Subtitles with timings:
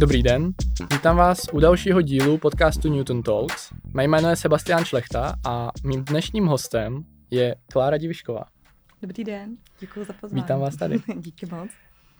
[0.00, 0.52] Dobrý den,
[0.92, 3.72] vítám vás u dalšího dílu podcastu Newton Talks.
[3.94, 8.44] Mé jméno je Sebastian Šlechta a mým dnešním hostem je Klára Divišková.
[9.02, 10.42] Dobrý den, děkuji za pozvání.
[10.42, 11.00] Vítám vás tady.
[11.16, 11.70] Díky moc.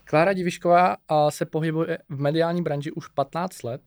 [0.04, 0.96] Klára Divišková
[1.28, 3.80] se pohybuje v mediální branži už 15 let.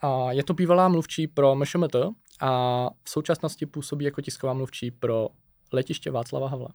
[0.00, 1.96] A je to bývalá mluvčí pro MŠMT
[2.42, 5.28] a v současnosti působí jako tisková mluvčí pro
[5.72, 6.68] letiště Václava Havla.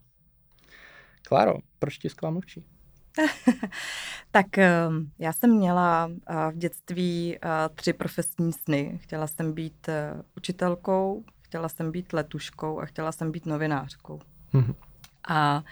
[1.27, 2.65] Kláro, proč tisková mluvčí?
[4.31, 8.99] tak ehm, já jsem měla eh, v dětství eh, tři profesní sny.
[9.01, 14.19] Chtěla jsem být eh, učitelkou, chtěla jsem být letuškou a chtěla jsem být novinářkou.
[14.53, 14.75] Mm-hmm.
[15.29, 15.63] A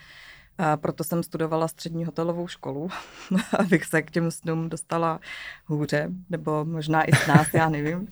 [0.58, 2.90] a proto jsem studovala střední hotelovou školu,
[3.60, 5.20] abych se k těm snům dostala
[5.66, 8.08] hůře, nebo možná i s nás, já nevím.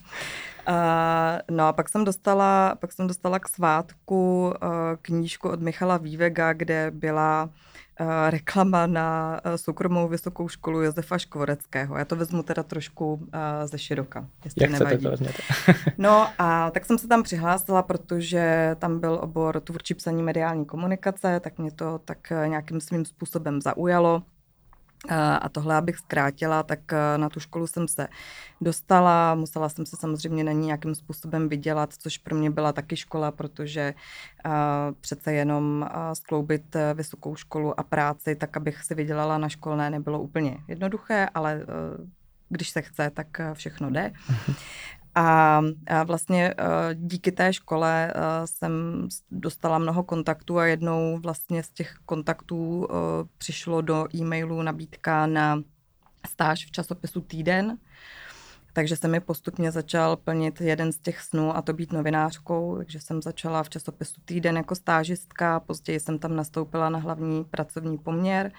[0.67, 4.69] Uh, no a pak jsem dostala, pak jsem dostala k svátku uh,
[5.01, 7.49] knížku od Michala Vývega, kde byla
[7.99, 11.97] Eh, reklama na eh, soukromou vysokou školu Josefa Škvoreckého.
[11.97, 13.19] Já to vezmu teda trošku uh,
[13.65, 15.03] ze široka, jestli Jak nevadí.
[15.03, 15.11] to
[15.97, 21.39] no a tak jsem se tam přihlásila, protože tam byl obor tvůrčí psaní mediální komunikace,
[21.39, 24.23] tak mě to tak nějakým svým způsobem zaujalo.
[25.41, 26.79] A tohle, abych zkrátila, tak
[27.17, 28.07] na tu školu jsem se
[28.61, 32.97] dostala, musela jsem se samozřejmě na ní nějakým způsobem vydělat, což pro mě byla taky
[32.97, 33.93] škola, protože
[35.01, 40.57] přece jenom skloubit vysokou školu a práci, tak abych si vydělala na školné, nebylo úplně
[40.67, 41.65] jednoduché, ale
[42.49, 44.11] když se chce, tak všechno jde.
[45.15, 46.53] A, a vlastně
[46.93, 48.13] díky té škole
[48.45, 52.87] jsem dostala mnoho kontaktů a jednou vlastně z těch kontaktů
[53.37, 55.61] přišlo do e-mailu nabídka na
[56.27, 57.77] stáž v časopisu Týden.
[58.75, 62.99] Takže se mi postupně začal plnit jeden z těch snů a to být novinářkou, takže
[62.99, 68.51] jsem začala v časopisu Týden jako stážistka, později jsem tam nastoupila na hlavní pracovní poměr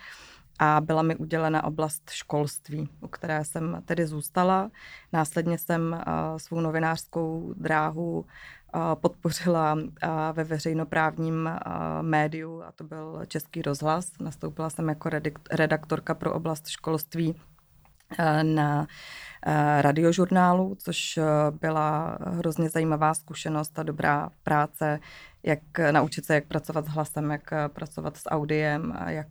[0.59, 4.71] a byla mi udělena oblast školství, u které jsem tedy zůstala.
[5.13, 9.81] Následně jsem uh, svou novinářskou dráhu uh, podpořila uh,
[10.33, 11.51] ve veřejnoprávním
[12.03, 14.13] médiu a to byl Český rozhlas.
[14.21, 15.11] Nastoupila jsem jako
[15.51, 17.35] redaktorka pro oblast školství
[18.43, 18.87] na
[19.81, 21.19] radiožurnálu, což
[21.61, 25.01] byla hrozně zajímavá zkušenost a dobrá práce
[25.47, 25.61] jak
[25.91, 29.27] naučit se, jak pracovat s hlasem, jak pracovat s audiem jak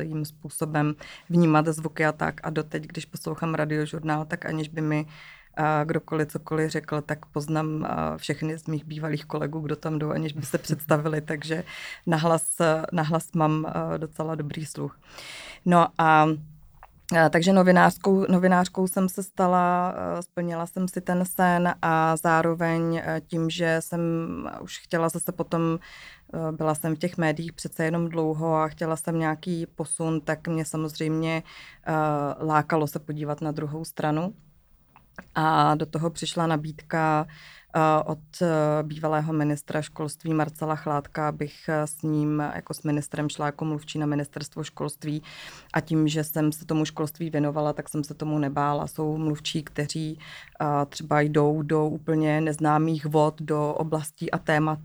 [0.00, 0.94] jím způsobem
[1.30, 2.40] vnímat zvuky a tak.
[2.42, 5.06] A doteď, když poslouchám radiožurnál, tak aniž by mi
[5.84, 10.42] kdokoliv cokoliv řekl, tak poznám všechny z mých bývalých kolegů, kdo tam jdou, aniž by
[10.42, 11.64] se představili, takže
[12.06, 12.56] nahlas,
[12.92, 15.00] nahlas mám docela dobrý sluch.
[15.64, 16.26] No a
[17.30, 23.76] takže novinářskou, novinářkou jsem se stala, splnila jsem si ten sen a zároveň tím, že
[23.80, 24.00] jsem
[24.60, 25.78] už chtěla zase potom,
[26.50, 30.64] byla jsem v těch médiích přece jenom dlouho a chtěla jsem nějaký posun, tak mě
[30.64, 31.42] samozřejmě
[32.40, 34.34] lákalo se podívat na druhou stranu.
[35.34, 37.26] A do toho přišla nabídka
[38.06, 38.48] od eh,
[38.82, 43.98] bývalého ministra školství Marcela Chládka, abych eh, s ním jako s ministrem šla jako mluvčí
[43.98, 45.22] na ministerstvo školství
[45.72, 48.86] a tím, že jsem se tomu školství věnovala, tak jsem se tomu nebála.
[48.86, 50.18] Jsou mluvčí, kteří
[50.60, 54.78] eh, třeba jdou do úplně neznámých vod, do oblastí a témat,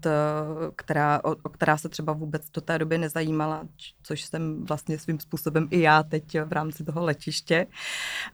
[0.76, 3.64] která, o, o která se třeba vůbec do té doby nezajímala,
[4.04, 7.68] což jsem vlastně svým způsobem i já teď v rámci toho letiště.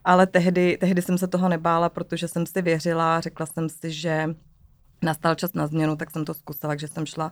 [0.04, 4.36] Ale tehdy, tehdy jsem se toho nebála, protože jsem si věřila, řekla jsem si, že
[5.02, 7.32] nastal čas na změnu, tak jsem to zkusila, takže jsem šla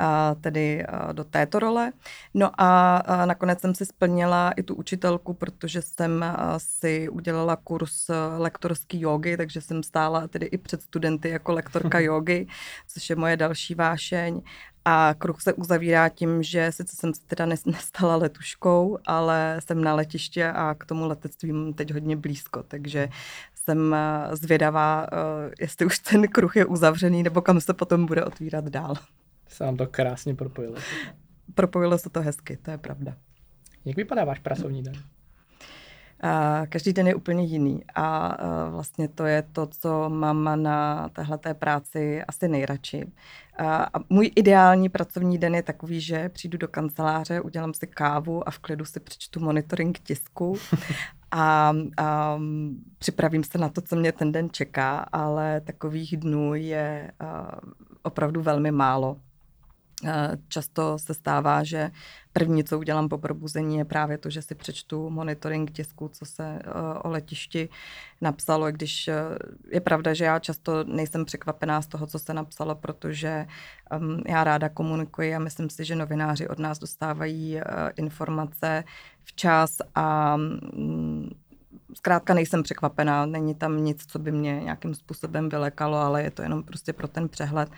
[0.00, 0.06] uh,
[0.40, 1.92] tedy uh, do této role.
[2.34, 7.56] No a uh, nakonec jsem si splnila i tu učitelku, protože jsem uh, si udělala
[7.56, 12.46] kurz lektorský jogy, takže jsem stála tedy i před studenty jako lektorka jogy,
[12.88, 14.42] což je moje další vášeň.
[14.84, 19.94] A kruh se uzavírá tím, že sice jsem se teda nestala letuškou, ale jsem na
[19.94, 23.08] letiště a k tomu letectví mám teď hodně blízko, takže
[23.64, 28.24] jsem eh, zvědavá, eh, jestli už ten kruh je uzavřený, nebo kam se potom bude
[28.24, 28.94] otvírat dál.
[29.48, 30.76] Se vám to krásně propojilo.
[31.54, 33.16] Propojilo se to hezky, to je pravda.
[33.84, 34.94] Jak vypadá váš pracovní den?
[36.68, 38.36] Každý den je úplně jiný a
[38.70, 43.12] vlastně to je to, co mám na téhleté práci asi nejradši.
[43.58, 48.50] A můj ideální pracovní den je takový, že přijdu do kanceláře, udělám si kávu a
[48.50, 50.56] v klidu si přečtu monitoring tisku
[51.32, 52.38] a, a
[52.98, 57.12] připravím se na to, co mě ten den čeká, ale takových dnů je
[58.02, 59.16] opravdu velmi málo.
[60.48, 61.90] Často se stává, že
[62.32, 66.58] první, co udělám po probuzení, je právě to, že si přečtu monitoring tisku, co se
[66.58, 66.70] eh,
[67.02, 67.68] o letišti
[68.20, 69.14] napsalo, když eh,
[69.70, 73.46] je pravda, že já často nejsem překvapená z toho, co se napsalo, protože
[74.26, 77.60] já ráda komunikuji a myslím si, že novináři od nás dostávají
[77.96, 78.84] informace
[79.24, 81.30] včas a mm,
[81.94, 86.42] zkrátka nejsem překvapená, není tam nic, co by mě nějakým způsobem vylekalo, ale je to
[86.42, 87.70] jenom prostě pro ten přehled.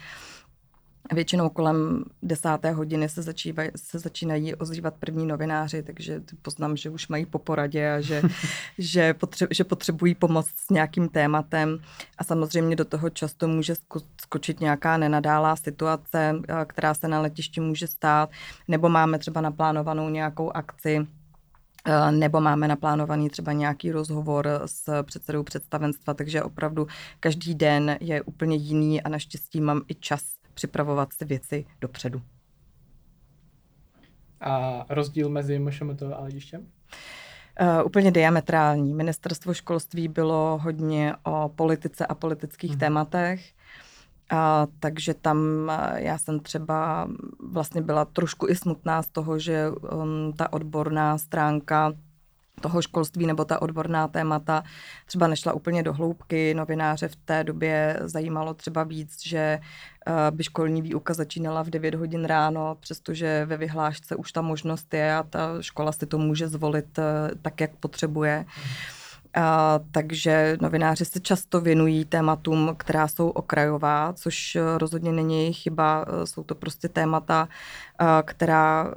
[1.12, 7.08] Většinou kolem desáté hodiny se, začívaj, se začínají ozývat první novináři, takže poznám, že už
[7.08, 8.22] mají po poradě a že,
[8.78, 11.78] že, potře, že potřebují pomoc s nějakým tématem.
[12.18, 13.74] A samozřejmě do toho často může
[14.20, 16.34] skočit nějaká nenadálá situace,
[16.66, 18.30] která se na letišti může stát,
[18.68, 21.06] nebo máme třeba naplánovanou nějakou akci,
[22.10, 26.86] nebo máme naplánovaný třeba nějaký rozhovor s předsedou představenstva, takže opravdu
[27.20, 30.22] každý den je úplně jiný a naštěstí mám i čas
[30.54, 32.22] připravovat si věci dopředu.
[34.40, 36.60] A rozdíl mezi MŠMT a letištěm?
[37.60, 38.94] Uh, úplně diametrální.
[38.94, 42.80] Ministerstvo školství bylo hodně o politice a politických hmm.
[42.80, 43.52] tématech,
[44.30, 45.38] a, takže tam
[45.94, 51.92] já jsem třeba vlastně byla trošku i smutná z toho, že um, ta odborná stránka
[52.60, 54.62] toho školství nebo ta odborná témata
[55.06, 56.54] třeba nešla úplně do hloubky.
[56.54, 59.60] Novináře v té době zajímalo třeba víc, že
[60.30, 65.14] by školní výuka začínala v 9 hodin ráno, přestože ve vyhlášce už ta možnost je
[65.14, 68.44] a ta škola si to může zvolit eh, tak, jak potřebuje.
[69.34, 75.56] A, takže novináři se často věnují tématům, která jsou okrajová, což eh, rozhodně není jejich
[75.56, 76.06] chyba.
[76.24, 77.48] Jsou to prostě témata,
[78.24, 78.94] která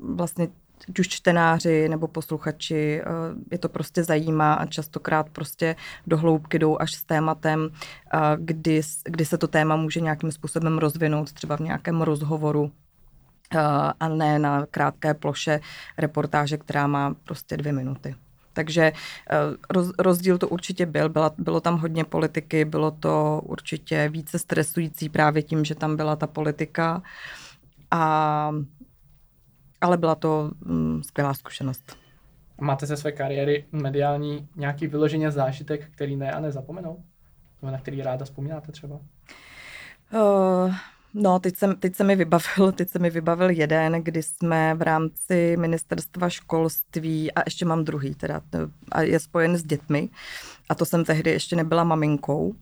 [0.00, 0.48] vlastně
[0.88, 3.04] ať už čtenáři nebo posluchači, eh,
[3.50, 5.76] je to prostě zajímá a častokrát prostě
[6.06, 7.70] do hloubky jdou až s tématem,
[8.14, 12.72] eh, kdy, kdy se to téma může nějakým způsobem rozvinout, třeba v nějakém rozhovoru
[13.54, 13.58] eh,
[14.00, 15.60] a ne na krátké ploše
[15.98, 18.14] reportáže, která má prostě dvě minuty.
[18.54, 18.92] Takže
[19.70, 25.08] roz, rozdíl to určitě byl, byla, bylo tam hodně politiky, bylo to určitě více stresující
[25.08, 27.02] právě tím, že tam byla ta politika
[27.90, 28.52] a
[29.80, 31.96] ale byla to mm, skvělá zkušenost.
[32.60, 37.04] Máte ze své kariéry mediální nějaký vyloženě zážitek, který ne a nezapomenou?
[37.62, 39.00] Nebo na který ráda vzpomínáte třeba?
[40.12, 40.74] Uh,
[41.14, 44.82] no, teď, jsem, teď, se mi vybavil, teď se mi vybavil jeden, kdy jsme v
[44.82, 48.40] rámci ministerstva školství, a ještě mám druhý teda,
[48.92, 50.08] a je spojen s dětmi,
[50.68, 52.56] a to jsem tehdy ještě nebyla maminkou, uh,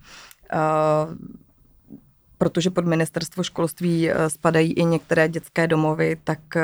[2.39, 6.63] protože pod ministerstvo školství eh, spadají i některé dětské domovy, tak eh,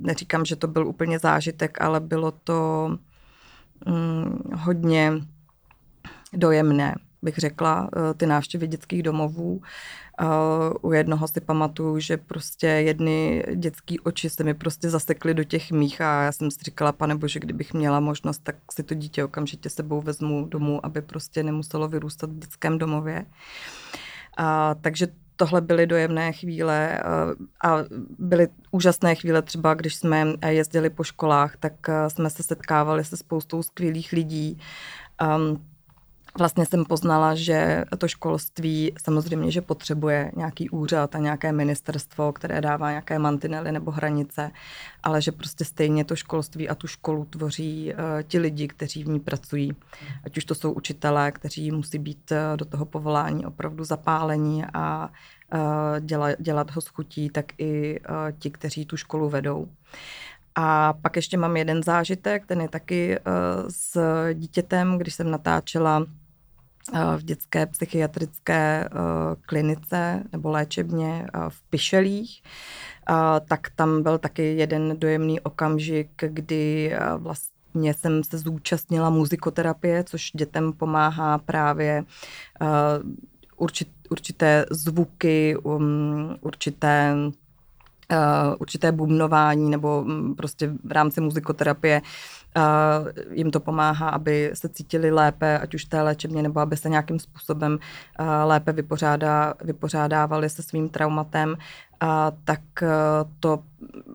[0.00, 2.90] neříkám, že to byl úplně zážitek, ale bylo to
[3.88, 5.12] hm, hodně
[6.32, 9.60] dojemné, bych řekla, ty návštěvy dětských domovů.
[10.82, 15.72] U jednoho si pamatuju, že prostě jedny dětský oči se mi prostě zasekly do těch
[15.72, 19.24] mých a já jsem si říkala, pane bože, kdybych měla možnost, tak si to dítě
[19.24, 23.26] okamžitě sebou vezmu domů, aby prostě nemuselo vyrůstat v dětském domově.
[24.36, 27.00] A, takže tohle byly dojemné chvíle
[27.64, 27.76] a
[28.18, 31.72] byly úžasné chvíle třeba, když jsme jezdili po školách, tak
[32.08, 34.60] jsme se setkávali se spoustou skvělých lidí.
[36.38, 42.60] Vlastně jsem poznala, že to školství samozřejmě, že potřebuje nějaký úřad a nějaké ministerstvo, které
[42.60, 44.50] dává nějaké mantinely nebo hranice,
[45.02, 49.08] ale že prostě stejně to školství a tu školu tvoří uh, ti lidi, kteří v
[49.08, 49.72] ní pracují.
[50.24, 55.10] Ať už to jsou učitelé, kteří musí být uh, do toho povolání opravdu zapálení a
[55.54, 55.60] uh,
[56.00, 59.68] děla, dělat ho s chutí, tak i uh, ti, kteří tu školu vedou.
[60.60, 63.18] A pak ještě mám jeden zážitek, ten je taky
[63.68, 64.00] s
[64.34, 66.06] dítětem, když jsem natáčela
[67.16, 68.88] v dětské psychiatrické
[69.46, 72.42] klinice nebo léčebně v Pišelích,
[73.48, 80.72] tak tam byl taky jeden dojemný okamžik, kdy vlastně jsem se zúčastnila muzikoterapie, což dětem
[80.72, 82.04] pomáhá právě
[84.08, 87.14] určité zvuky, um, určité
[88.12, 92.02] Uh, určité bubnování nebo um, prostě v rámci muzikoterapie
[92.58, 96.88] uh, jim to pomáhá, aby se cítili lépe, ať už té léčebně, nebo aby se
[96.88, 97.78] nějakým způsobem
[98.44, 101.56] lépe vypořádá, vypořádávali se svým traumatem,
[102.00, 102.88] a tak uh,
[103.40, 103.62] to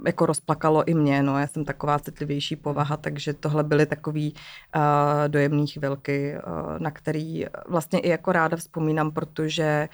[0.06, 4.82] jako rozplakalo i mě, no já jsem taková citlivější povaha, takže tohle byly takový uh,
[5.28, 9.90] dojemný chvilky, uh, na který vlastně i jako ráda vzpomínám, protože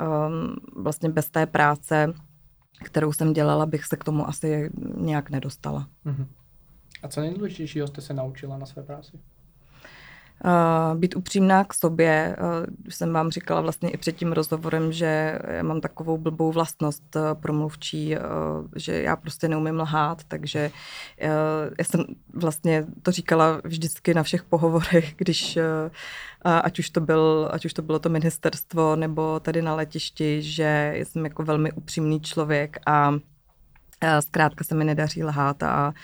[0.00, 2.14] um, vlastně bez té práce
[2.82, 5.86] kterou jsem dělala, bych se k tomu asi nějak nedostala.
[6.06, 6.26] Mm-hmm.
[7.02, 9.12] A co nejdůležitějšího jste se naučila na své práci?
[10.44, 12.36] Uh, být upřímná k sobě.
[12.40, 17.16] Uh, jsem vám říkala vlastně i před tím rozhovorem, že já mám takovou blbou vlastnost
[17.16, 18.16] uh, promluvčí,
[18.76, 20.70] že já prostě neumím lhát, takže
[21.78, 22.04] já jsem
[22.34, 25.58] vlastně to říkala vždycky na všech pohovorech, když
[26.42, 30.94] ať už, to byl, ať už to bylo to ministerstvo nebo tady na letišti, že
[30.96, 33.14] jsem jako velmi upřímný člověk a
[34.20, 35.94] zkrátka se mi nedaří lhát a uh,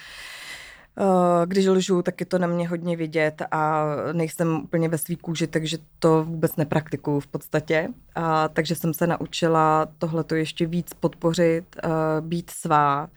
[1.44, 5.46] když lžu, tak je to na mě hodně vidět a nejsem úplně ve svý kůži,
[5.46, 7.88] takže to vůbec nepraktikuju v podstatě.
[8.14, 11.90] A, takže jsem se naučila tohleto ještě víc podpořit, uh,
[12.26, 13.08] být svá,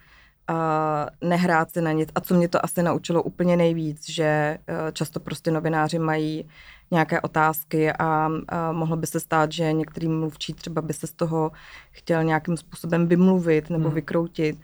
[0.50, 2.10] uh, nehrát si na nic.
[2.16, 4.58] A co mě to asi naučilo úplně nejvíc, že
[4.94, 6.46] často prostě novináři mají
[6.92, 11.14] nějaké otázky a, a mohlo by se stát, že některý mluvčí třeba by se z
[11.14, 11.52] toho
[11.92, 13.96] chtěl nějakým způsobem vymluvit nebo hmm.
[13.96, 14.60] vykroutit.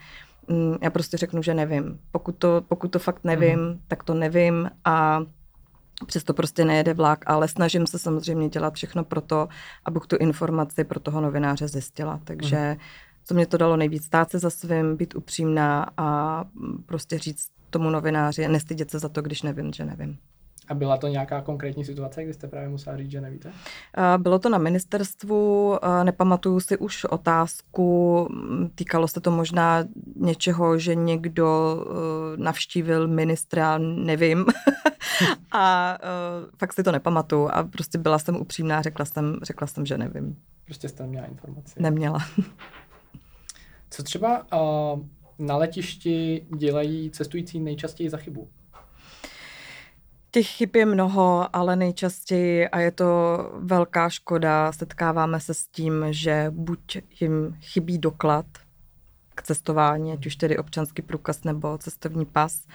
[0.47, 1.99] Mm, já prostě řeknu, že nevím.
[2.11, 3.79] Pokud to, pokud to fakt nevím, mm.
[3.87, 5.21] tak to nevím a
[6.05, 9.47] přesto prostě nejede vlak, ale snažím se samozřejmě dělat všechno pro to,
[9.85, 12.19] abych tu informaci pro toho novináře zjistila.
[12.23, 12.77] Takže mm.
[13.23, 16.43] co mě to dalo nejvíc, stát se za svým, být upřímná a
[16.85, 20.17] prostě říct tomu novináři, nestydět se za to, když nevím, že nevím.
[20.67, 23.51] A byla to nějaká konkrétní situace, kdy jste právě musela říct, že nevíte?
[24.17, 28.27] Bylo to na ministerstvu, nepamatuju si už otázku,
[28.75, 29.83] týkalo se to možná
[30.15, 31.77] něčeho, že někdo
[32.36, 34.45] e, navštívil ministra, nevím.
[35.51, 36.07] a e,
[36.57, 40.38] fakt si to nepamatuju a prostě byla jsem upřímná, řekla jsem, řekla jsem, že nevím.
[40.65, 41.81] Prostě jste neměla informaci.
[41.81, 42.19] Neměla.
[43.89, 45.00] Co třeba uh,
[45.39, 48.50] na letišti dělají cestující nejčastěji za chybu?
[50.31, 56.05] Těch chyb je mnoho, ale nejčastěji, a je to velká škoda, setkáváme se s tím,
[56.10, 58.46] že buď jim chybí doklad
[59.36, 62.67] k cestování, ať už tedy občanský průkaz nebo cestovní pas,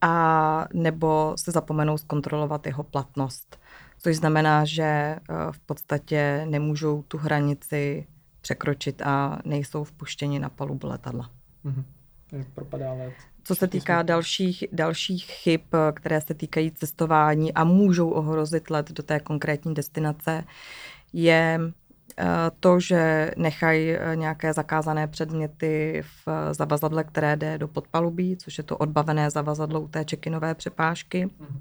[0.00, 3.60] a nebo se zapomenou zkontrolovat jeho platnost.
[3.98, 5.20] Což znamená, že eh,
[5.50, 8.06] v podstatě nemůžou tu hranici
[8.40, 11.30] překročit a nejsou vpuštěni na palubu letadla.
[11.64, 11.84] Mm-hmm.
[12.54, 13.12] Propadá let.
[13.44, 15.60] Co se týká dalších, dalších chyb,
[15.94, 20.44] které se týkají cestování a můžou ohrozit let do té konkrétní destinace,
[21.12, 21.60] je
[22.18, 22.24] eh,
[22.60, 28.64] to, že nechají eh, nějaké zakázané předměty v zavazadle, které jde do podpalubí, což je
[28.64, 31.26] to odbavené zavazadlo u té čekinové přepážky.
[31.26, 31.60] Mm-hmm.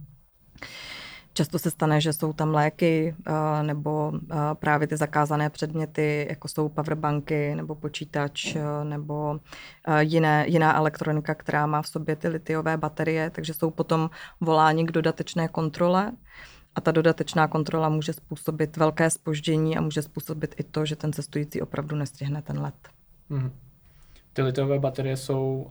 [1.36, 6.48] Často se stane, že jsou tam léky eh, nebo eh, právě ty zakázané předměty, jako
[6.48, 9.40] jsou powerbanky nebo počítač eh, nebo
[10.00, 14.10] jiné, jiná elektronika, která má v sobě ty litiové baterie, takže jsou potom
[14.42, 16.12] voláni k dodatečné kontrole.
[16.75, 21.13] A ta dodatečná kontrola může způsobit velké spoždění a může způsobit i to, že ten
[21.13, 22.74] cestující opravdu nestihne ten let.
[23.32, 23.52] Mm-hmm.
[24.34, 25.68] Ty litiové baterie jsou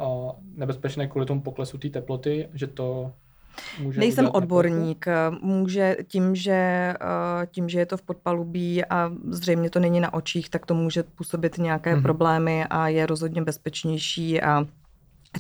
[0.55, 3.13] nebezpečné kvůli tomu poklesu té teploty, že to
[3.81, 5.05] Může Nejsem odborník.
[5.05, 5.47] Teplotu?
[5.47, 10.15] Může tím že, eh, tím, že je to v podpalubí a zřejmě to není na
[10.15, 12.03] očích, tak to může působit nějaké mm-hmm.
[12.03, 14.67] problémy a je rozhodně bezpečnější a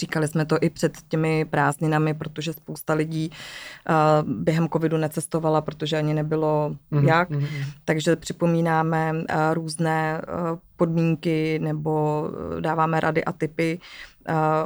[0.00, 5.97] Říkali jsme to i před těmi prázdninami, protože spousta lidí uh, během covidu necestovala, protože
[5.97, 7.09] ani nebylo mm-hmm.
[7.09, 7.31] jak.
[7.31, 7.64] Mm-hmm.
[7.85, 12.25] Takže připomínáme uh, různé uh, podmínky nebo
[12.61, 13.78] dáváme rady a typy.
[13.78, 13.87] Uh,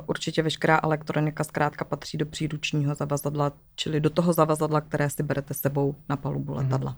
[0.07, 5.55] určitě veškerá elektronika zkrátka patří do příručního zavazadla, čili do toho zavazadla, které si berete
[5.55, 6.57] sebou na palubu mm-hmm.
[6.57, 6.97] letadla.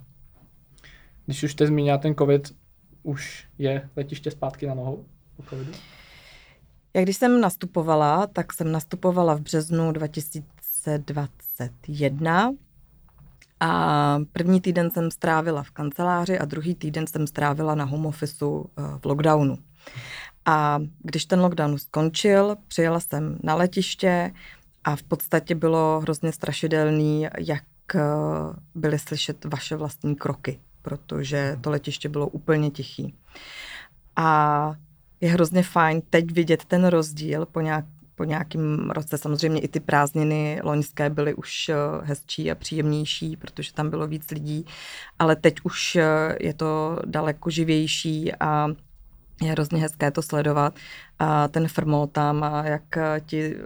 [1.26, 2.54] Když už jste zmínila ten covid,
[3.02, 5.04] už je letiště zpátky na nohou
[5.36, 5.72] po covidu?
[6.94, 12.52] Jak když jsem nastupovala, tak jsem nastupovala v březnu 2021
[13.60, 18.70] a první týden jsem strávila v kanceláři a druhý týden jsem strávila na home officeu
[18.78, 19.58] eh, v lockdownu.
[20.48, 24.32] A když ten lockdown skončil, přijela jsem na letiště
[24.84, 27.64] a v podstatě bylo hrozně strašidelný, jak
[27.94, 28.00] eh,
[28.74, 33.14] byly slyšet vaše vlastní kroky, protože to letiště bylo úplně tichý.
[34.16, 34.72] A
[35.20, 39.18] je hrozně fajn teď vidět ten rozdíl po, nějak, po nějakém roce.
[39.18, 44.30] Samozřejmě i ty prázdniny loňské byly už eh, hezčí a příjemnější, protože tam bylo víc
[44.30, 44.66] lidí,
[45.18, 48.68] ale teď už eh, je to daleko živější a
[49.42, 50.74] je hrozně hezké to sledovat.
[51.18, 53.56] A ten firmol tam a jak eh, ti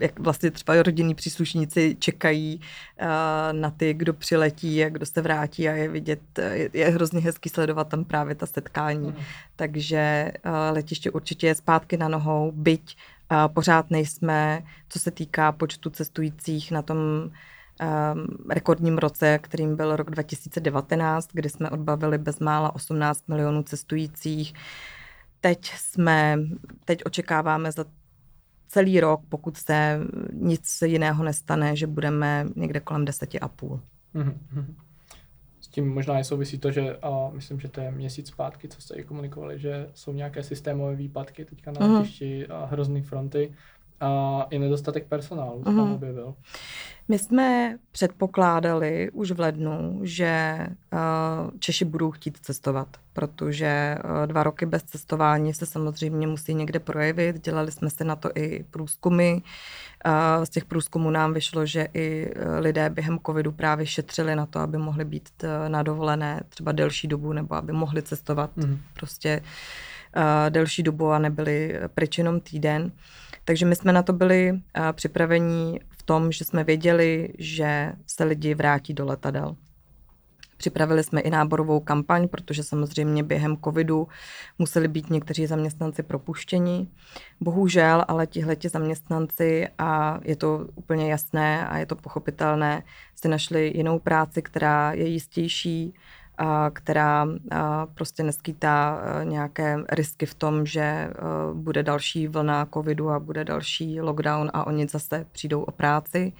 [0.00, 3.06] jak vlastně třeba rodinní příslušníci čekají uh,
[3.52, 6.20] na ty, kdo přiletí a kdo se vrátí a je vidět,
[6.52, 9.08] je, je hrozně hezký sledovat tam právě ta setkání.
[9.08, 9.16] Mm.
[9.56, 12.96] Takže uh, letiště určitě je zpátky na nohou, byť
[13.30, 16.96] uh, pořád nejsme, co se týká počtu cestujících na tom
[18.50, 24.54] rekordním roce, kterým byl rok 2019, kdy jsme odbavili bezmála 18 milionů cestujících.
[25.40, 26.38] Teď jsme,
[26.84, 27.84] teď očekáváme za
[28.68, 30.00] celý rok, pokud se
[30.32, 33.80] nic jiného nestane, že budeme někde kolem deseti a půl.
[34.14, 34.64] Mm-hmm.
[35.60, 38.80] S tím možná i souvisí to, že a myslím, že to je měsíc zpátky, co
[38.80, 41.96] jste i komunikovali, že jsou nějaké systémové výpadky teďka na mm-hmm.
[41.98, 43.54] letišti a hrozný fronty
[44.00, 45.76] a i nedostatek personálu mm-hmm.
[45.76, 46.34] tam objevil.
[47.10, 50.58] My jsme předpokládali už v lednu, že
[50.92, 56.80] uh, Češi budou chtít cestovat, protože uh, dva roky bez cestování se samozřejmě musí někde
[56.80, 57.44] projevit.
[57.44, 59.32] Dělali jsme si na to i průzkumy.
[59.32, 64.58] Uh, z těch průzkumů nám vyšlo, že i lidé během covidu právě šetřili na to,
[64.58, 65.28] aby mohli být
[65.68, 68.78] na dovolené třeba delší dobu nebo aby mohli cestovat mm.
[68.94, 69.42] prostě
[70.48, 72.92] delší dobu a nebyli pryč jenom týden.
[73.48, 74.58] Takže my jsme na to byli uh,
[74.92, 79.56] připraveni v tom, že jsme věděli, že se lidi vrátí do letadel.
[80.56, 84.08] Připravili jsme i náborovou kampaň, protože samozřejmě během covidu
[84.58, 86.88] museli být někteří zaměstnanci propuštěni.
[87.40, 92.82] Bohužel, ale tihleti zaměstnanci, a je to úplně jasné a je to pochopitelné,
[93.14, 95.94] si našli jinou práci, která je jistější,
[96.72, 97.28] která
[97.94, 101.10] prostě neskýtá nějaké risky v tom, že
[101.52, 106.32] bude další vlna covidu a bude další lockdown a oni zase přijdou o práci.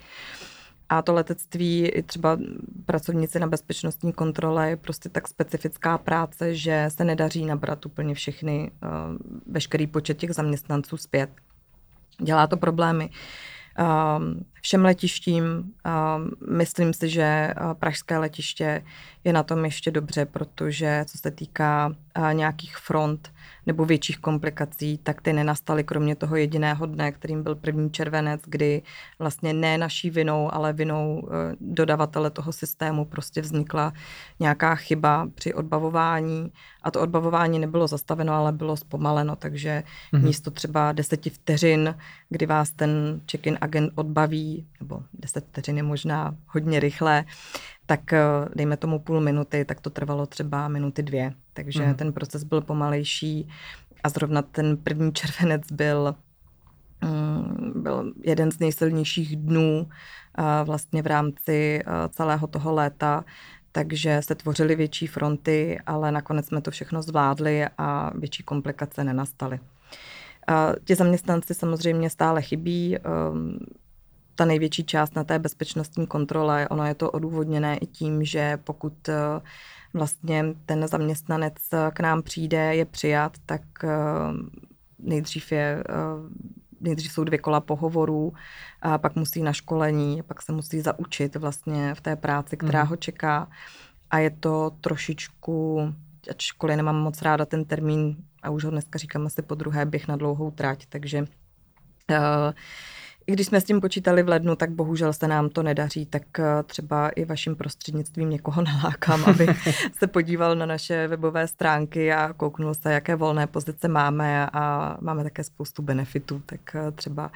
[0.89, 2.37] A to letectví, i třeba
[2.85, 8.71] pracovníci na bezpečnostní kontrole, je prostě tak specifická práce, že se nedaří nabrat úplně všechny,
[9.51, 11.29] veškerý počet těch zaměstnanců zpět.
[12.21, 13.09] Dělá to problémy
[14.61, 15.71] všem letištím.
[16.51, 18.83] Myslím si, že pražské letiště
[19.23, 21.95] je na tom ještě dobře, protože co se týká
[22.33, 23.31] nějakých front,
[23.69, 28.81] nebo větších komplikací, tak ty nenastaly kromě toho jediného dne, kterým byl první červenec, kdy
[29.19, 33.93] vlastně ne naší vinou, ale vinou eh, dodavatele toho systému prostě vznikla
[34.39, 36.51] nějaká chyba při odbavování
[36.83, 40.23] a to odbavování nebylo zastaveno, ale bylo zpomaleno, takže mm-hmm.
[40.23, 41.95] místo třeba deseti vteřin,
[42.29, 44.48] kdy vás ten check-in agent odbaví,
[44.79, 47.25] nebo deset vteřin je možná hodně rychle,
[47.89, 48.21] tak eh,
[48.55, 51.33] dejme tomu půl minuty, tak to trvalo třeba minuty dvě.
[51.53, 51.93] Takže mm.
[51.93, 53.49] ten proces byl pomalejší
[54.03, 56.15] a zrovna ten první červenec byl,
[57.01, 59.87] mm, byl jeden z nejsilnějších dnů
[60.37, 63.25] eh, vlastně v rámci eh, celého toho léta,
[63.71, 69.59] takže se tvořily větší fronty, ale nakonec jsme to všechno zvládli a větší komplikace nenastaly.
[70.83, 72.97] Ti zaměstnanci samozřejmě stále chybí.
[74.39, 79.09] Ta největší část na té bezpečnostní kontrole, ono je to odůvodněné i tím, že pokud
[79.09, 79.15] eh,
[79.93, 81.53] vlastně ten zaměstnanec
[81.93, 83.89] k nám přijde, je přijat, tak eh,
[84.99, 85.93] nejdřív je eh,
[86.81, 88.33] nejdřív jsou dvě kola pohovorů,
[88.81, 92.89] a pak musí na školení, pak se musí zaučit vlastně v té práci, která mm.
[92.89, 93.49] ho čeká.
[94.09, 95.79] A je to trošičku,
[96.29, 100.07] ačkoliv nemám moc ráda ten termín, a už ho dneska říkám asi po druhé, běh
[100.07, 102.17] na dlouhou trať, takže uh,
[103.29, 106.39] i když jsme s tím počítali v lednu, tak bohužel se nám to nedaří, tak
[106.39, 109.47] eh, třeba i vaším prostřednictvím někoho nalákám, aby
[109.97, 115.23] se podíval na naše webové stránky a kouknul se, jaké volné pozice máme a máme
[115.23, 117.31] také spoustu benefitů, tak eh, třeba,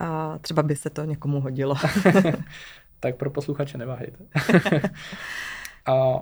[0.00, 1.74] eh, třeba by se to někomu hodilo.
[3.00, 4.24] tak pro posluchače neváhejte.
[5.86, 6.20] a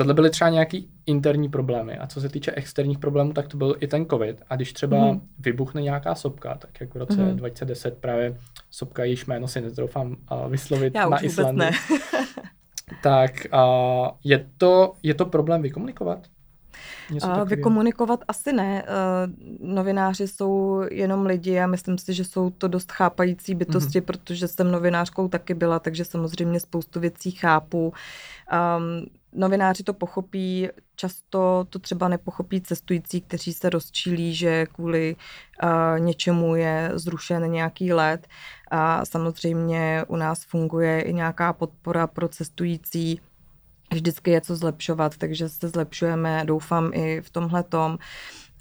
[0.00, 1.98] tohle byly třeba nějaký interní problémy.
[1.98, 4.42] A co se týče externích problémů, tak to byl i ten COVID.
[4.48, 5.20] A když třeba mm.
[5.38, 7.36] vybuchne nějaká sopka, tak jak v roce mm.
[7.36, 8.36] 2010 právě
[8.70, 11.64] sopka, již jméno si netroufám uh, vyslovit Já na Islandu,
[13.02, 16.26] tak uh, je, to, je to problém vykomunikovat?
[17.24, 18.82] Uh, vykomunikovat asi ne.
[18.82, 24.04] Uh, novináři jsou jenom lidi a myslím si, že jsou to dost chápající bytosti, mm-hmm.
[24.04, 27.92] protože jsem novinářkou taky byla, takže samozřejmě spoustu věcí chápu.
[28.76, 35.16] Um, novináři to pochopí, často to třeba nepochopí cestující, kteří se rozčílí, že kvůli
[35.62, 38.26] uh, něčemu je zrušen nějaký let.
[38.70, 43.20] A samozřejmě u nás funguje i nějaká podpora pro cestující,
[43.92, 47.98] vždycky je co zlepšovat, takže se zlepšujeme, doufám i v tomhle tom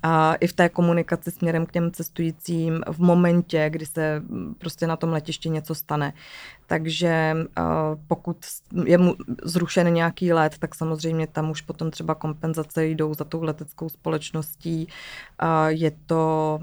[0.03, 4.23] a i v té komunikaci směrem k těm cestujícím v momentě, kdy se
[4.57, 6.13] prostě na tom letišti něco stane.
[6.67, 7.35] Takže
[8.07, 8.37] pokud
[8.85, 13.43] je mu zrušen nějaký let, tak samozřejmě tam už potom třeba kompenzace jdou za tou
[13.43, 14.87] leteckou společností.
[15.67, 16.59] Je to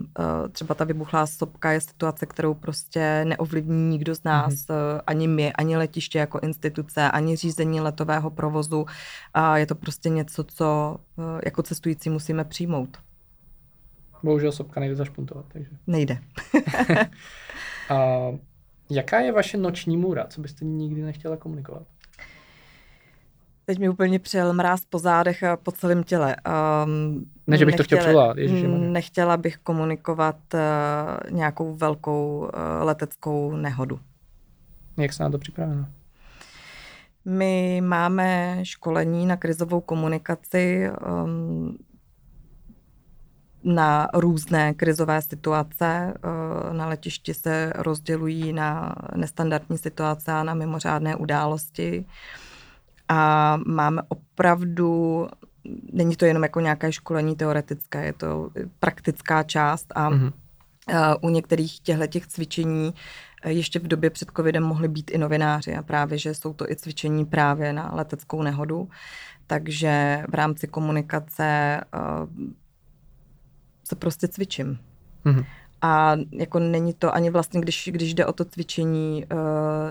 [0.52, 5.00] třeba ta vybuchlá sopka, je situace, kterou prostě neovlivní nikdo z nás, mm-hmm.
[5.06, 8.86] ani my, ani letiště jako instituce, ani řízení letového provozu.
[9.54, 10.96] Je to prostě něco, co
[11.44, 12.98] jako cestující musíme přijmout.
[14.26, 15.70] Bohužel sopka nejde zašpuntovat, takže.
[15.86, 16.18] Nejde.
[17.90, 17.96] a
[18.90, 20.26] jaká je vaše noční můra?
[20.26, 21.82] Co byste nikdy nechtěla komunikovat?
[23.64, 26.36] Teď mi úplně přijel mráz po zádech a po celém těle.
[26.84, 28.36] Um, ne, že bych nechtěla, to chtěl přivolat.
[28.92, 30.60] Nechtěla bych komunikovat uh,
[31.30, 34.00] nějakou velkou uh, leteckou nehodu.
[34.98, 35.90] Jak se na to připravena?
[37.24, 40.90] My máme školení na krizovou komunikaci
[41.24, 41.78] um,
[43.66, 46.14] na různé krizové situace.
[46.24, 52.06] Uh, na letišti se rozdělují na nestandardní situace a na mimořádné události.
[53.08, 55.26] A máme opravdu,
[55.92, 58.50] není to jenom jako nějaké školení teoretické, je to
[58.80, 60.32] praktická část a mm-hmm.
[61.20, 62.94] u některých těchto cvičení
[63.46, 66.76] ještě v době před covidem mohli být i novináři a právě, že jsou to i
[66.76, 68.88] cvičení právě na leteckou nehodu.
[69.46, 71.80] Takže v rámci komunikace
[73.86, 74.78] se prostě cvičím.
[75.24, 75.44] Mm-hmm.
[75.82, 79.38] A jako není to ani vlastně, když, když jde o to cvičení, uh,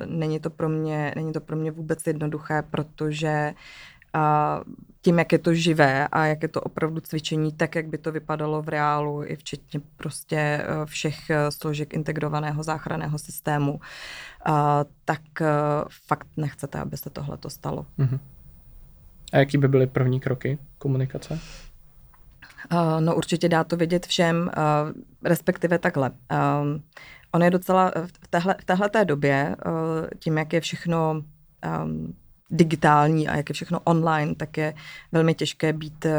[0.06, 3.54] není, to pro mě, není to pro mě vůbec jednoduché, protože
[4.14, 4.62] a
[5.02, 8.12] tím, jak je to živé a jak je to opravdu cvičení, tak, jak by to
[8.12, 11.18] vypadalo v reálu, i včetně prostě eh, všech
[11.50, 13.80] složek integrovaného záchranného systému,
[15.06, 15.22] tak
[16.08, 17.86] fakt nechcete, aby se tohle to stalo.
[18.00, 18.20] Uh-huh.
[19.34, 21.40] A jaký by byly první kroky komunikace?
[23.00, 24.52] No určitě dá to vědět všem,
[25.24, 26.12] respektive takhle.
[27.32, 29.56] On je docela v téhle, v téhleté době,
[30.20, 31.24] tím, jak je všechno
[32.52, 34.74] digitální a jak je všechno online, tak je
[35.12, 36.14] velmi těžké být eh,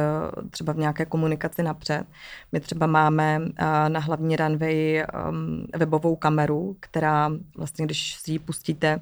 [0.51, 2.05] třeba v nějaké komunikaci napřed.
[2.53, 5.05] My třeba máme eh, na hlavní runway
[5.77, 9.01] webovou kameru, která vlastně, když si ji pustíte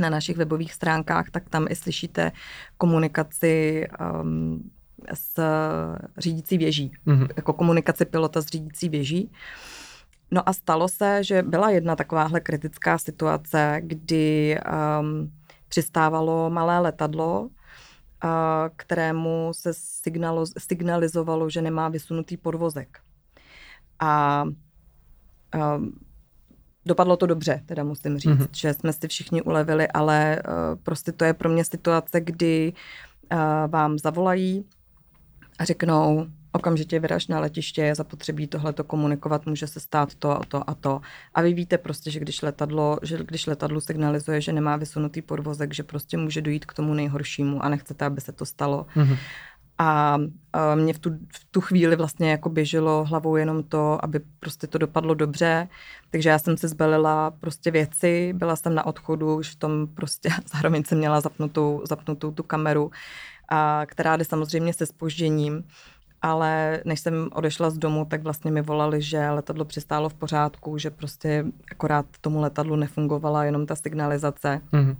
[0.00, 2.32] na našich webových stránkách, tak tam i slyšíte
[2.78, 3.86] komunikaci
[5.14, 5.40] s
[6.18, 7.28] řídící věží, mm-hmm.
[7.36, 9.32] jako komunikaci pilota s řídící věží.
[10.30, 14.58] No a stalo se, že byla jedna takováhle kritická situace, kdy
[15.00, 15.32] um,
[15.68, 17.48] přistávalo malé letadlo,
[18.76, 22.98] kterému se signalo, signalizovalo, že nemá vysunutý podvozek.
[23.98, 24.44] A, a
[26.86, 28.48] dopadlo to dobře, teda musím říct, mm-hmm.
[28.56, 32.72] že jsme si všichni ulevili, ale uh, prostě to je pro mě situace, kdy
[33.32, 33.38] uh,
[33.68, 34.64] vám zavolají
[35.62, 40.40] a řeknou, okamžitě vyraž na letiště, je zapotřebí tohleto komunikovat, může se stát to a
[40.48, 41.00] to a to.
[41.34, 45.74] A vy víte prostě, že když letadlo, že když letadlo signalizuje, že nemá vysunutý podvozek,
[45.74, 48.86] že prostě může dojít k tomu nejhoršímu a nechcete, aby se to stalo.
[48.96, 49.16] Mm-hmm.
[49.78, 50.16] A
[50.74, 54.78] mě v tu, v tu chvíli vlastně jako běželo hlavou jenom to, aby prostě to
[54.78, 55.68] dopadlo dobře.
[56.10, 60.28] Takže já jsem se zbalila prostě věci, byla jsem na odchodu, už v tom prostě
[60.54, 62.90] zároveň jsem měla zapnutou, zapnutou tu kameru,
[63.52, 65.64] a, která jde samozřejmě se spožděním
[66.22, 70.78] ale než jsem odešla z domu, tak vlastně mi volali, že letadlo přistálo v pořádku,
[70.78, 74.60] že prostě akorát tomu letadlu nefungovala jenom ta signalizace.
[74.72, 74.96] Mm-hmm.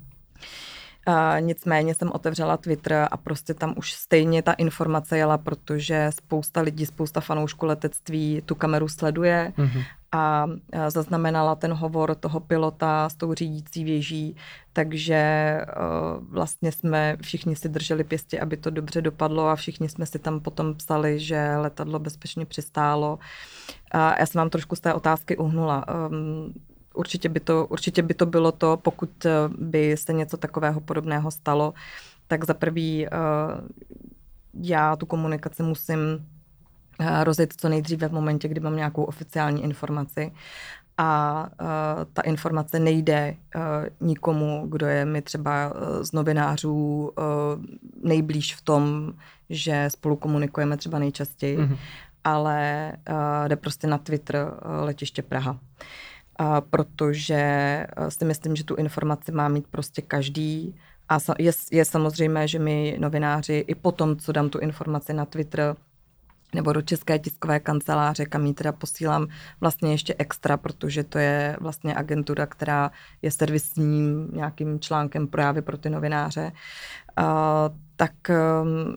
[1.07, 6.61] A nicméně jsem otevřela Twitter a prostě tam už stejně ta informace jela, protože spousta
[6.61, 9.85] lidí, spousta fanoušků letectví tu kameru sleduje mm-hmm.
[10.13, 10.47] a
[10.89, 14.37] zaznamenala ten hovor toho pilota s tou řídící věží,
[14.73, 20.07] takže uh, vlastně jsme všichni si drželi pěstě, aby to dobře dopadlo a všichni jsme
[20.07, 23.19] si tam potom psali, že letadlo bezpečně přistálo.
[23.91, 25.85] A já jsem vám trošku z té otázky uhnula.
[26.09, 26.55] Um,
[26.95, 31.31] určitě by, to, určitě by to bylo to, pokud eh, by se něco takového podobného
[31.31, 31.75] stalo,
[32.27, 33.69] tak za prvý uh,
[34.55, 35.99] já tu komunikaci musím
[37.01, 40.33] uh, rozjet co nejdříve v momentě, kdy mám nějakou oficiální informaci
[40.99, 41.67] a uh,
[42.13, 43.63] ta informace nejde uh,
[44.09, 46.75] nikomu, kdo je mi třeba uh, z novinářů
[47.19, 47.25] uh,
[48.03, 49.13] nejblíž v tom,
[49.51, 51.77] že spolu komunikujeme třeba nejčastěji, mm-hmm.
[52.25, 55.51] ale uh, jde prostě na Twitter uh, letiště Praha.
[55.51, 55.59] Uh,
[56.71, 60.75] protože uh, si myslím, že tu informaci má mít prostě každý
[61.09, 65.77] a je, je samozřejmé, že my novináři i potom, co dám tu informaci na Twitter,
[66.55, 69.27] nebo do České tiskové kanceláře, kam ji teda posílám
[69.61, 72.91] vlastně ještě extra, protože to je vlastně agentura, která
[73.23, 76.53] je servisním nějakým článkem právě pro ty novináře.
[77.19, 77.25] Uh,
[77.97, 78.13] tak
[78.63, 78.97] um,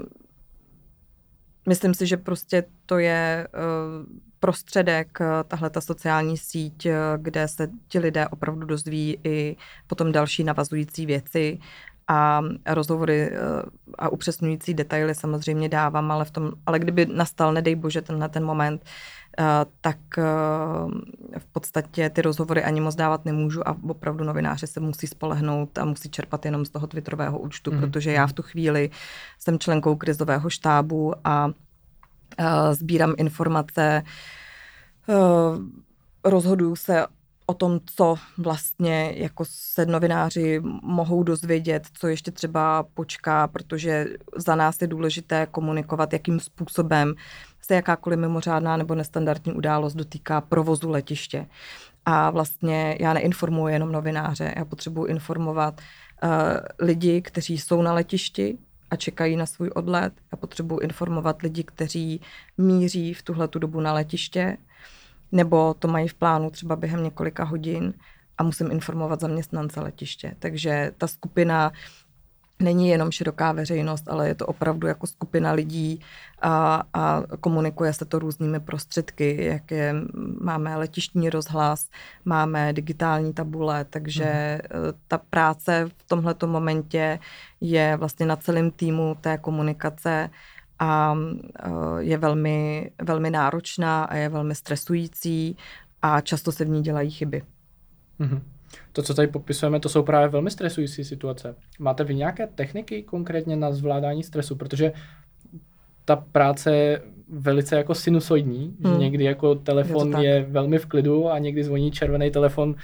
[1.70, 4.06] myslím si, že prostě to je uh,
[4.46, 9.56] prostředek, tahle ta sociální síť, kde se ti lidé opravdu dozví i
[9.88, 11.60] potom další navazující věci
[12.08, 13.38] a rozhovory eh,
[13.98, 18.46] a upřesňující detaily samozřejmě dávám, ale, v tom, ale kdyby nastal, nedej bože, tenhle ten
[18.46, 18.86] moment,
[19.40, 19.44] eh,
[19.82, 20.24] tak eh,
[21.40, 25.86] v podstatě ty rozhovory ani moc dávat nemůžu a opravdu novináři se musí spolehnout a
[25.86, 27.80] musí čerpat jenom z toho twitterového účtu, mm.
[27.80, 28.90] protože já v tu chvíli
[29.40, 31.50] jsem členkou krizového štábu a
[32.72, 34.04] sbírám informace,
[36.24, 37.06] rozhoduju se
[37.46, 44.56] o tom, co vlastně jako se novináři mohou dozvědět, co ještě třeba počká, protože za
[44.56, 47.14] nás je důležité komunikovat, jakým způsobem
[47.62, 51.48] se jakákoliv mimořádná nebo nestandardní událost dotýká provozu letiště.
[52.06, 55.82] A vlastně já neinformuji jenom novináře, já potřebuji informovat
[56.80, 58.58] lidi, kteří jsou na letišti
[58.92, 60.14] a čekají na svůj odlet.
[60.32, 62.22] Já potřebuji informovat lidi, kteří
[62.58, 64.58] míří v tuhle tu dobu na letiště,
[65.32, 67.94] nebo to mají v plánu třeba během několika hodin
[68.38, 70.36] a musím informovat zaměstnance letiště.
[70.40, 71.72] Takže ta skupina
[72.60, 76.00] není jenom široká veřejnost, ale je to opravdu jako skupina lidí
[76.42, 79.96] a, a komunikuje se to různými prostředky, jak je,
[80.42, 81.90] máme letištní rozhlas,
[82.26, 85.00] máme digitální tabule, takže mm.
[85.08, 87.20] ta práce v tomhleto momentě
[87.62, 90.30] je vlastně na celém týmu té komunikace
[90.80, 91.16] a
[91.60, 95.58] e, je velmi, velmi náročná a je velmi stresující
[96.02, 97.44] a často se v ní dělají chyby.
[98.20, 98.55] Mm-hmm
[98.92, 101.56] to, co tady popisujeme, to jsou právě velmi stresující situace.
[101.80, 104.56] Máte vy nějaké techniky konkrétně na zvládání stresu?
[104.56, 104.94] Protože
[106.06, 108.94] ta práce je velice jako sinusoidní, hmm.
[108.94, 112.76] že někdy jako telefon je, je velmi v klidu a někdy zvoní červený telefon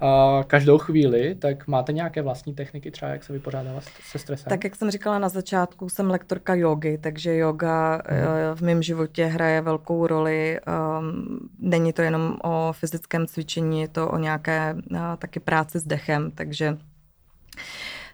[0.00, 4.50] a každou chvíli, tak máte nějaké vlastní techniky třeba, jak se vypořádávat se stresem?
[4.50, 8.56] Tak jak jsem říkala na začátku, jsem lektorka jogy, takže yoga mm.
[8.56, 10.60] v mém životě hraje velkou roli.
[10.60, 15.84] Ehm, není to jenom o fyzickém cvičení, je to o nějaké eh, taky práci s
[15.84, 16.76] dechem, takže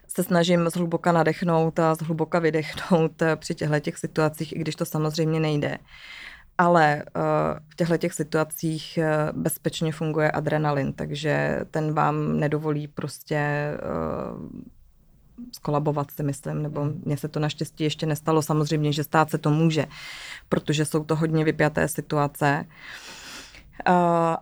[0.07, 4.85] se snažím zhluboka nadechnout a zhluboka vydechnout eh, při těchto těch situacích, i když to
[4.85, 5.77] samozřejmě nejde
[6.57, 7.21] ale uh,
[7.69, 13.71] v těchto těch situacích uh, bezpečně funguje adrenalin, takže ten vám nedovolí prostě
[14.33, 14.61] uh,
[15.55, 19.49] skolabovat si myslím, nebo mně se to naštěstí ještě nestalo, samozřejmě, že stát se to
[19.49, 19.85] může,
[20.49, 22.65] protože jsou to hodně vypjaté situace.
[23.89, 23.93] Uh,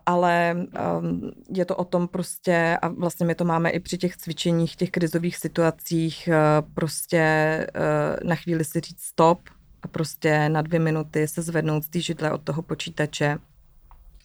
[0.05, 0.55] ale
[0.99, 4.75] um, je to o tom prostě, a vlastně my to máme i při těch cvičeních,
[4.75, 9.39] těch krizových situacích, uh, prostě uh, na chvíli si říct stop,
[9.85, 13.37] a prostě na dvě minuty se zvednout z té židle od toho počítače,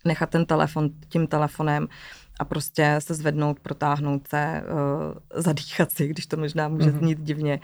[0.05, 1.89] nechat ten telefon tím telefonem
[2.39, 6.99] a prostě se zvednout, protáhnout se, uh, zadýchat si, když to možná může mm-hmm.
[6.99, 7.61] znít divně.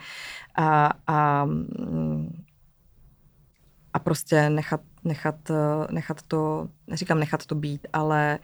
[0.55, 2.43] A, a, mm,
[3.93, 8.39] a prostě nechat, nechat, eh, nechat to, neříkám nechat to být, ale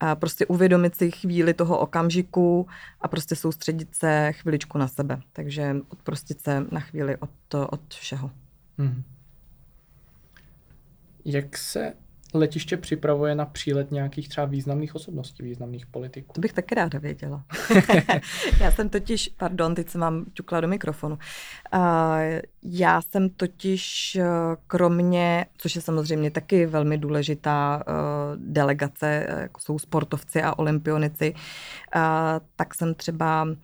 [0.00, 2.66] a prostě uvědomit si chvíli toho okamžiku
[3.00, 5.20] a prostě soustředit se chviličku na sebe.
[5.32, 8.30] Takže odprostit se na chvíli od, od všeho.
[8.78, 9.02] Hmm.
[11.24, 11.94] Jak se
[12.34, 16.32] letiště připravuje na přílet nějakých třeba významných osobností, významných politiků?
[16.32, 17.44] To bych taky ráda věděla.
[18.60, 21.18] já jsem totiž, pardon, teď se mám ťukla do mikrofonu.
[21.74, 21.80] Uh,
[22.62, 24.26] já jsem totiž uh,
[24.66, 27.94] kromě, což je samozřejmě taky velmi důležitá uh,
[28.36, 32.00] delegace, uh, jako jsou sportovci a olympionici, uh,
[32.56, 33.54] tak jsem třeba uh,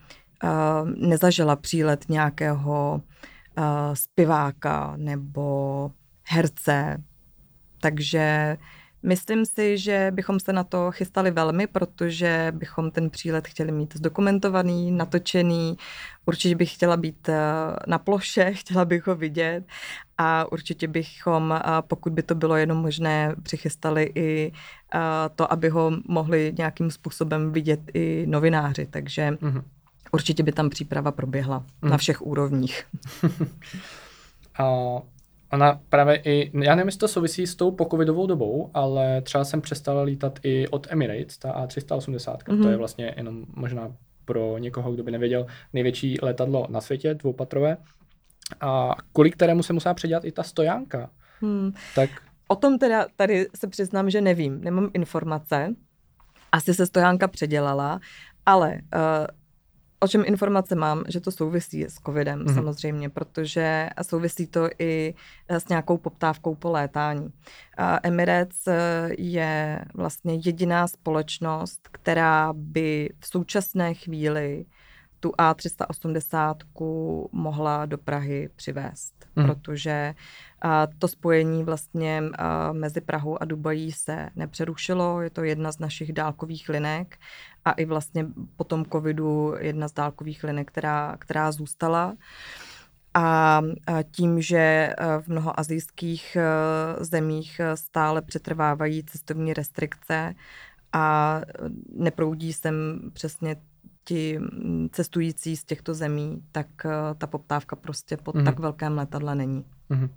[0.96, 3.00] nezažila přílet nějakého uh,
[3.94, 5.90] zpěváka nebo
[6.28, 7.02] herce.
[7.80, 8.56] Takže
[9.02, 13.96] myslím si, že bychom se na to chystali velmi, protože bychom ten přílet chtěli mít
[13.96, 15.76] zdokumentovaný, natočený.
[16.26, 17.34] Určitě bych chtěla být uh,
[17.86, 19.64] na ploše, chtěla bych ho vidět
[20.18, 24.52] a určitě bychom, uh, pokud by to bylo jenom možné, přichystali i
[24.94, 25.00] uh,
[25.36, 28.86] to, aby ho mohli nějakým způsobem vidět i novináři.
[28.86, 29.62] Takže mm-hmm.
[30.12, 31.64] Určitě by tam příprava proběhla mm.
[31.82, 31.98] na mhm.
[31.98, 32.84] všech úrovních.
[34.58, 34.66] A
[35.52, 39.60] ona právě i, já nevím, jestli to souvisí s tou pokovidovou dobou, ale třeba jsem
[39.60, 42.44] přestala lítat i od Emirates, ta A380, mm-hmm.
[42.46, 42.78] to je mhm.
[42.78, 43.92] vlastně jenom možná
[44.24, 47.76] pro někoho, kdo by nevěděl, největší letadlo na světě, dvoupatrové.
[48.60, 51.10] A kvůli kterému se musela předělat i ta stojánka.
[51.40, 51.72] Hmm.
[51.94, 52.10] Tak...
[52.48, 55.74] O tom teda tady se přiznám, že nevím, nemám informace.
[56.52, 58.00] Asi se stojánka předělala,
[58.46, 59.26] ale uh,
[60.00, 62.54] o čem informace mám, že to souvisí s covidem mm-hmm.
[62.54, 65.14] samozřejmě, protože souvisí to i
[65.48, 67.32] s nějakou poptávkou po létání.
[68.02, 74.64] Emirates eh, je vlastně jediná společnost, která by v současné chvíli
[75.20, 76.56] tu A380
[77.32, 79.46] mohla do Prahy přivést, mm.
[79.46, 80.14] protože
[80.98, 82.22] to spojení vlastně
[82.72, 87.18] mezi Prahou a Dubají se nepřerušilo, je to jedna z našich dálkových linek
[87.64, 92.16] a i vlastně po tom covidu jedna z dálkových linek, která, která zůstala.
[93.14, 93.60] A
[94.10, 96.36] tím, že v mnoha azijských
[97.00, 100.34] zemích stále přetrvávají cestovní restrikce
[100.92, 101.40] a
[101.96, 103.56] neproudí sem přesně
[104.04, 104.40] ti
[104.92, 106.66] cestující z těchto zemí, tak
[107.18, 108.44] ta poptávka prostě pod mm-hmm.
[108.44, 109.64] tak velkém letadle není.
[109.90, 110.08] Mm-hmm.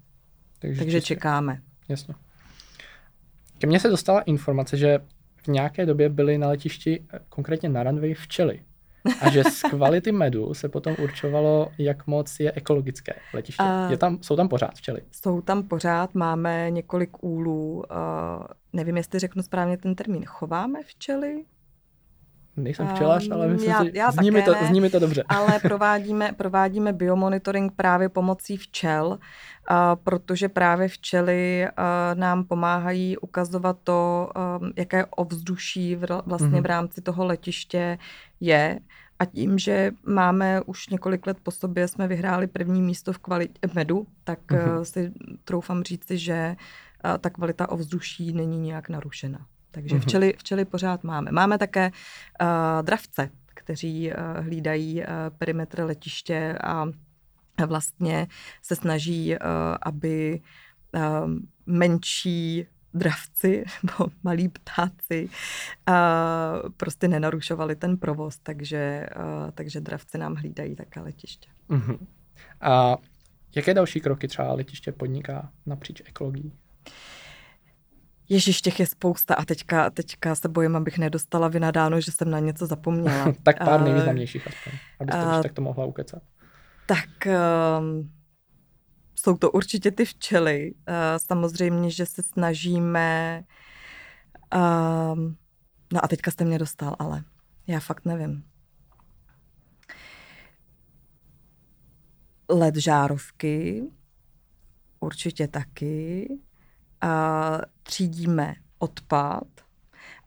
[0.63, 1.61] Takže, Takže čekáme.
[1.89, 2.13] Jasně.
[3.57, 4.99] Ke mně se dostala informace, že
[5.35, 8.59] v nějaké době byly na letišti, eh, konkrétně na runway, včely.
[9.21, 13.63] A že z kvality medu se potom určovalo, jak moc je ekologické letiště.
[13.63, 15.01] Uh, je tam, jsou tam pořád včely?
[15.11, 17.75] Jsou tam pořád, máme několik úlů.
[17.75, 17.83] Uh,
[18.73, 20.25] nevím, jestli řeknu správně ten termín.
[20.25, 21.45] Chováme včely?
[22.55, 25.23] Nejsem včelař, ale myslím já, si, já zní, mi to, ne, zní mi to dobře.
[25.29, 29.19] Ale provádíme, provádíme biomonitoring právě pomocí včel,
[29.67, 31.67] a protože právě včely
[32.13, 37.97] nám pomáhají ukazovat to, a, jaké ovzduší vlastně v rámci toho letiště
[38.39, 38.79] je.
[39.19, 43.59] A tím, že máme už několik let po sobě, jsme vyhráli první místo v kvalitě
[43.73, 44.81] medu, tak mm-hmm.
[44.81, 45.11] si
[45.43, 46.55] troufám říci, že
[47.19, 49.45] ta kvalita ovzduší není nějak narušena.
[49.73, 50.01] Takže mhm.
[50.01, 51.31] včely, včely pořád máme.
[51.31, 51.91] Máme také
[52.41, 52.47] uh,
[52.81, 55.05] dravce, kteří uh, hlídají uh,
[55.37, 56.85] perimetr letiště a
[57.65, 58.27] vlastně
[58.61, 59.37] se snaží, uh,
[59.81, 60.41] aby
[60.95, 61.31] uh,
[61.65, 65.29] menší dravci nebo malí ptáci
[65.89, 71.49] uh, prostě nenarušovali ten provoz, takže, uh, takže dravci nám hlídají také letiště.
[71.69, 71.99] Uh-huh.
[72.61, 72.97] A
[73.55, 76.53] jaké další kroky třeba letiště podniká napříč ekologií?
[78.33, 82.39] Ježíš, těch je spousta a teďka, teďka se bojím, abych nedostala vynadáno, že jsem na
[82.39, 83.33] něco zapomněla.
[83.43, 86.23] tak pár uh, nejvýznamnějších aspoň, abyste uh, tak to mohla ukecat.
[86.85, 88.05] Tak uh,
[89.15, 90.73] jsou to určitě ty včely.
[90.73, 93.43] Uh, samozřejmě, že se snažíme...
[94.55, 95.19] Uh,
[95.93, 97.23] no a teďka jste mě dostal, ale
[97.67, 98.43] já fakt nevím.
[102.49, 103.83] LED žárovky,
[104.99, 106.29] určitě taky
[107.83, 109.43] třídíme odpad.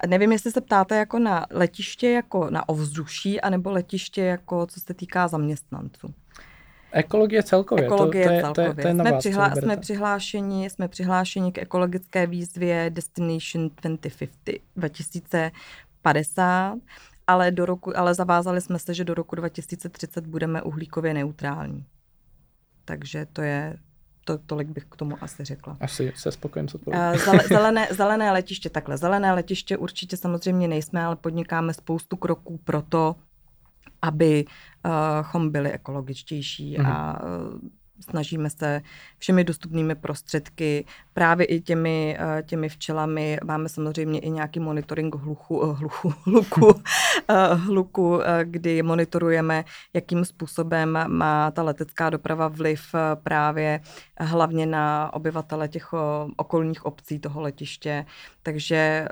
[0.00, 4.80] A nevím, jestli se ptáte jako na letiště, jako na ovzduší, anebo letiště, jako co
[4.80, 6.14] se týká zaměstnanců.
[6.92, 7.84] Ekologie celkově.
[7.84, 8.74] Ekologie to, to je, celkově.
[8.74, 13.70] To je, to je jsme, vás, přihla- jsme, přihlášeni, jsme přihlášeni k ekologické výzvě Destination
[13.82, 16.78] 2050, 2050,
[17.26, 21.86] ale, do roku, ale zavázali jsme se, že do roku 2030 budeme uhlíkově neutrální.
[22.84, 23.76] Takže to je
[24.26, 25.76] to, tolik bych k tomu asi řekla.
[25.80, 27.18] Asi se spokojím s odpovědí.
[27.48, 28.96] Zelené, zelené letiště, takhle.
[28.96, 33.16] Zelené letiště určitě samozřejmě nejsme, ale podnikáme spoustu kroků pro to,
[34.02, 36.92] abychom byli ekologičtější mm-hmm.
[36.92, 37.20] a
[38.00, 38.82] snažíme se
[39.18, 43.38] všemi dostupnými prostředky, právě i těmi, eh, těmi včelami.
[43.44, 46.80] Máme samozřejmě i nějaký monitoring hluchu, eh, hluchu, hluku,
[47.28, 53.80] eh, hluku, kdy monitorujeme, jakým způsobem má ta letecká doprava vliv právě
[54.18, 55.94] hlavně na obyvatele těch
[56.36, 58.06] okolních obcí toho letiště.
[58.42, 59.08] Takže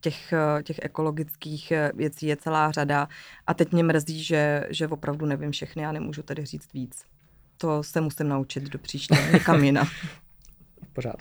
[0.00, 3.08] těch, těch ekologických věcí je celá řada.
[3.46, 7.15] A teď mě mrzí, že, že opravdu nevím všechny a nemůžu tedy říct víc
[7.58, 9.86] to se musím naučit do příště, někam jinam.
[10.92, 11.16] Pořád.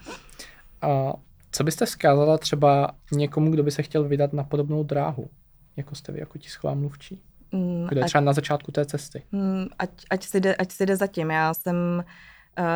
[0.81, 1.13] A
[1.51, 5.29] co byste vzkázala třeba někomu, kdo by se chtěl vydat na podobnou dráhu,
[5.77, 7.21] jako jste vy, jako tisková mluvčí?
[7.51, 9.23] Mm, Kdo je třeba na začátku té cesty?
[9.31, 11.31] Mm, ať, ať, si jde, ať si jde zatím.
[11.31, 12.03] Já jsem Eh,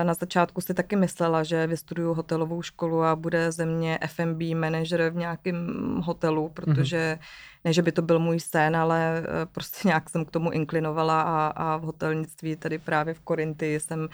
[0.04, 5.10] na začátku si taky myslela, že vystuduju hotelovou školu a bude ze mě F&B manažer
[5.10, 5.68] v nějakém
[6.04, 7.60] hotelu, protože mm-hmm.
[7.66, 11.22] ne, že by to byl můj sen, ale eh, prostě nějak jsem k tomu inklinovala
[11.22, 14.08] a, a v hotelnictví, tady právě v Korinty, jsem uh,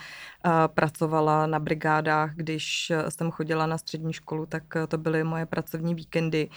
[0.67, 6.49] pracovala na brigádách, když jsem chodila na střední školu, tak to byly moje pracovní víkendy.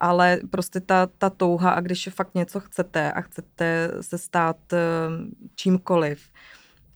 [0.00, 4.56] Ale prostě ta, ta touha a když fakt něco chcete a chcete se stát
[5.54, 6.20] čímkoliv,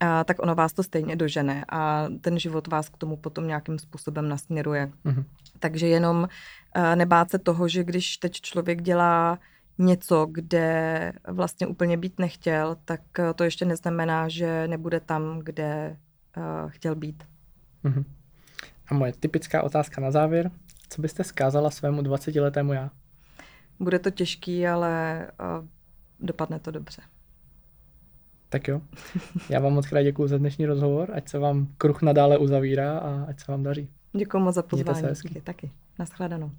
[0.02, 3.78] a, tak ono vás to stejně dožene a ten život vás k tomu potom nějakým
[3.78, 4.90] způsobem nasměruje.
[5.04, 5.24] Mm-hmm.
[5.58, 6.28] Takže jenom
[6.72, 9.38] a, nebát se toho, že když teď člověk dělá
[9.78, 13.00] něco, kde vlastně úplně být nechtěl, tak
[13.34, 15.96] to ještě neznamená, že nebude tam, kde
[16.36, 17.24] uh, chtěl být.
[17.84, 18.04] Mm-hmm.
[18.88, 20.50] A moje typická otázka na závěr.
[20.88, 22.90] Co byste zkázala svému 20-letému já?
[23.80, 25.66] Bude to těžký, ale uh,
[26.20, 27.02] dopadne to dobře.
[28.52, 28.80] Tak jo.
[29.48, 33.24] Já vám moc krát děkuji za dnešní rozhovor, ať se vám kruh nadále uzavírá a
[33.28, 33.88] ať se vám daří.
[34.12, 35.08] Děkuji moc za pozvání.
[35.44, 35.70] Taky.
[35.98, 36.50] Naschledanou.